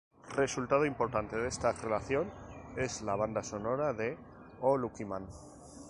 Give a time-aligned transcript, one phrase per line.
[0.35, 2.27] Resultado importante de esta relación
[2.75, 4.17] es la banda sonora de
[4.61, 5.27] "O Lucky Man!